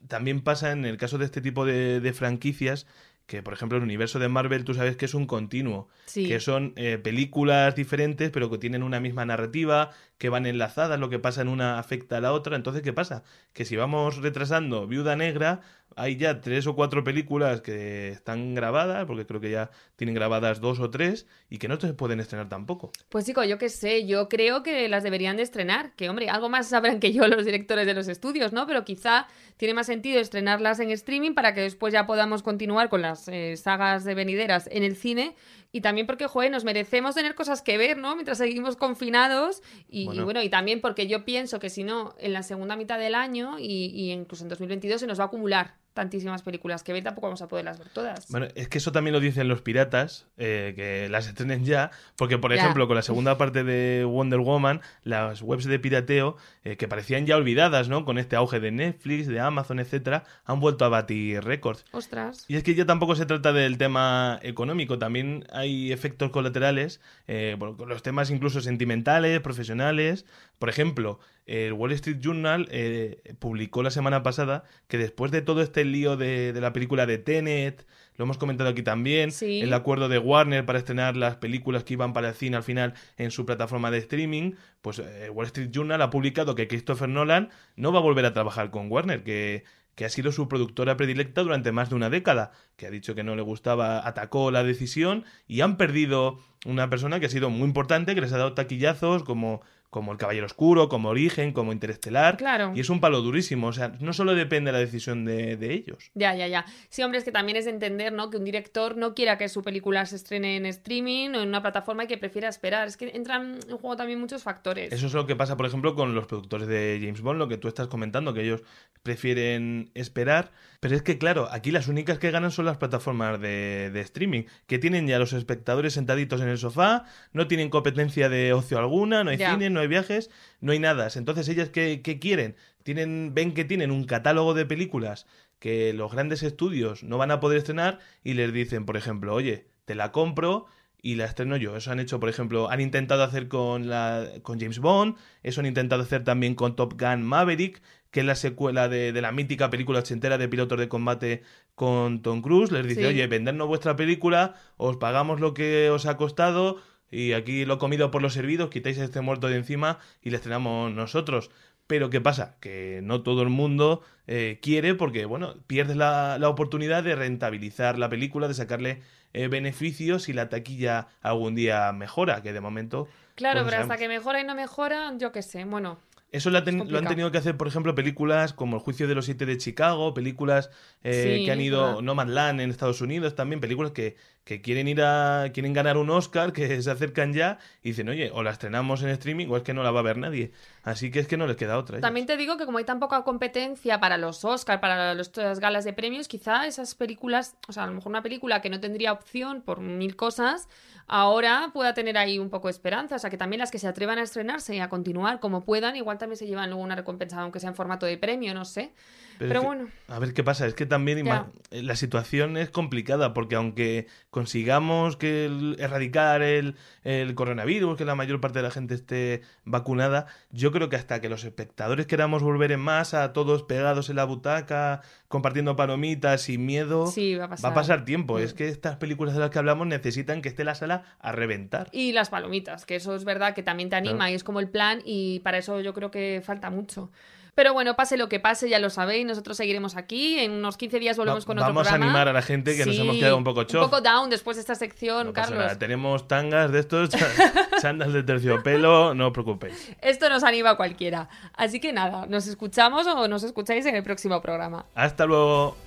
[0.08, 2.86] también pasa en el caso de este tipo de, franquicias
[3.26, 6.74] que por ejemplo el universo de Marvel tú sabes que es un continuo, que son
[6.76, 11.42] eh, películas diferentes pero que tienen una misma narrativa, que van enlazadas, lo que pasa
[11.42, 13.24] en una afecta a la otra, entonces ¿qué pasa?
[13.52, 15.60] Que si vamos retrasando Viuda Negra,
[15.98, 20.60] hay ya tres o cuatro películas que están grabadas, porque creo que ya tienen grabadas
[20.60, 22.92] dos o tres, y que no se pueden estrenar tampoco.
[23.08, 26.50] Pues chico, yo qué sé, yo creo que las deberían de estrenar, que hombre, algo
[26.50, 28.66] más sabrán que yo los directores de los estudios, ¿no?
[28.66, 33.00] Pero quizá tiene más sentido estrenarlas en streaming para que después ya podamos continuar con
[33.00, 35.34] las eh, sagas de venideras en el cine
[35.72, 38.14] y también porque, joder, nos merecemos tener cosas que ver, ¿no?
[38.16, 42.42] Mientras seguimos confinados y bueno, y, también porque yo pienso que si no, en la
[42.42, 46.42] segunda mitad del año y, y incluso en 2022 se nos va a acumular tantísimas
[46.42, 48.28] películas que ver, tampoco vamos a poderlas ver todas.
[48.28, 52.38] Bueno, es que eso también lo dicen los piratas, eh, que las estrenen ya, porque
[52.38, 56.86] por ejemplo, con la segunda parte de Wonder Woman, las webs de pirateo, eh, que
[56.86, 58.04] parecían ya olvidadas, ¿no?
[58.04, 61.84] Con este auge de Netflix, de Amazon, etcétera, han vuelto a batir récords.
[61.92, 62.44] Ostras.
[62.46, 67.56] Y es que ya tampoco se trata del tema económico, también hay efectos colaterales, eh,
[67.58, 70.26] con los temas incluso sentimentales, profesionales.
[70.58, 75.62] Por ejemplo, el Wall Street Journal eh, publicó la semana pasada que después de todo
[75.62, 80.18] este lío de, la película de Tenet, lo hemos comentado aquí también, el acuerdo de
[80.18, 83.92] Warner para estrenar las películas que iban para el cine al final en su plataforma
[83.92, 88.00] de streaming, pues el eh, Wall Street Journal ha publicado que Christopher Nolan no va
[88.00, 89.64] a volver a trabajar con Warner, que
[89.96, 93.24] que ha sido su productora predilecta durante más de una década, que ha dicho que
[93.24, 97.66] no le gustaba, atacó la decisión y han perdido una persona que ha sido muy
[97.66, 102.36] importante, que les ha dado taquillazos como como El Caballero Oscuro, como Origen, como Interestelar.
[102.36, 102.72] Claro.
[102.74, 103.68] Y es un palo durísimo.
[103.68, 106.10] O sea, no solo depende de la decisión de, ellos.
[106.14, 106.64] Ya, ya, ya.
[106.88, 108.30] Sí, hombre, es que también es de entender, ¿no?
[108.30, 111.62] Que un director no quiera que su película se estrene en streaming o en una
[111.62, 112.88] plataforma y que prefiera esperar.
[112.88, 114.92] Es que entran en juego también muchos factores.
[114.92, 117.56] Eso es lo que pasa, por ejemplo, con los productores de James Bond, lo que
[117.56, 118.62] tú estás comentando, que ellos
[119.02, 120.52] prefieren esperar.
[120.80, 124.44] Pero es que, claro, aquí las únicas que ganan son las plataformas de, de streaming,
[124.66, 129.24] que tienen ya los espectadores sentaditos en el sofá, no tienen competencia de ocio alguna,
[129.24, 131.08] no hay cine, no hay viajes, no hay nada.
[131.14, 132.56] Entonces, ¿ellas qué, quieren?
[132.82, 135.26] Tienen, ven que tienen un catálogo de películas
[135.58, 139.68] que los grandes estudios no van a poder estrenar y les dicen, por ejemplo, oye,
[139.84, 140.66] te la compro
[141.00, 141.76] y la estreno yo.
[141.76, 145.66] Eso han hecho, por ejemplo, han intentado hacer con, la, con James Bond, eso han
[145.66, 149.70] intentado hacer también con Top Gun Maverick, que es la secuela de, de la mítica
[149.70, 151.42] película ochentera de pilotos de combate
[151.74, 152.72] con Tom Cruise.
[152.72, 157.64] Les dice, oye, vendernos vuestra película, os pagamos lo que os ha costado y aquí
[157.64, 161.50] lo comido por los servidos, quitáis este muerto de encima y le estrenamos nosotros.
[161.86, 162.56] Pero ¿qué pasa?
[162.60, 167.96] Que no todo el mundo eh, quiere porque, bueno, pierdes la, la, oportunidad de rentabilizar
[167.96, 169.02] la película, de sacarle
[169.32, 173.06] eh, beneficios si la taquilla algún día mejora, que de momento...
[173.36, 175.98] Claro, pues pero hasta que mejora y no mejora, yo qué sé, bueno...
[176.32, 179.46] Eso lo, han tenido que hacer, por ejemplo, películas como El juicio de los siete
[179.46, 180.70] de Chicago, películas
[181.04, 184.16] eh, que han ido, No Man's Land en Estados Unidos también, películas que,
[184.46, 188.30] que quieren ir a quieren ganar un Oscar, que se acercan ya y dicen, oye,
[188.32, 190.52] o la estrenamos en streaming o es que no la va a ver nadie.
[190.84, 191.98] Así que es que no les queda otra.
[191.98, 195.84] También te digo que como hay tan poca competencia para los Oscars, para las galas
[195.84, 199.12] de premios, quizá esas películas, o sea, a lo mejor una película que no tendría
[199.12, 200.68] opción por mil cosas,
[201.08, 203.16] ahora pueda tener ahí un poco de esperanza.
[203.16, 205.96] O sea, que también las que se atrevan a estrenarse y a continuar como puedan,
[205.96, 208.92] igual también se llevan luego una recompensa, aunque sea en formato de premio, no sé.
[209.38, 209.88] Pero, bueno.
[210.08, 210.66] A ver qué pasa.
[210.66, 211.24] Es que también
[211.70, 218.40] la situación es complicada porque aunque consigamos que erradicar el, el, coronavirus, que la mayor
[218.40, 222.72] parte de la gente esté vacunada, yo creo que hasta que los espectadores queramos volver
[222.72, 228.04] en masa, todos pegados en la butaca, compartiendo palomitas sin miedo, va, a pasar.
[228.04, 228.38] tiempo.
[228.38, 228.56] Es mm.
[228.56, 231.88] que estas películas de las que hablamos necesitan que esté la sala a reventar.
[231.92, 234.68] Y las palomitas, que eso es verdad que también te anima y es como el
[234.68, 237.10] plan y para eso yo creo que falta mucho.
[237.56, 240.38] Pero bueno, pase lo que pase, ya lo sabéis, nosotros seguiremos aquí.
[240.38, 241.90] En unos 15 días volvemos con otro programa.
[241.90, 243.82] Vamos a animar a la gente que nos hemos quedado un poco chof.
[243.82, 245.78] Un poco down después de esta sección, Carlos.
[245.78, 247.08] Tenemos tangas de estos,
[247.80, 249.90] chandas de terciopelo, no os preocupéis.
[250.02, 251.30] Esto nos anima a cualquiera.
[251.54, 254.84] Así que nada, nos escuchamos o nos escucháis en el próximo programa.
[254.94, 255.78] Hasta luego.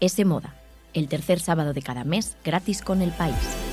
[0.00, 0.54] Ese Moda,
[0.94, 3.69] el tercer sábado de cada mes, gratis con el país.